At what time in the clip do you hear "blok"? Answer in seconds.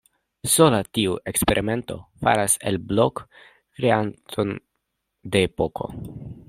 2.93-3.23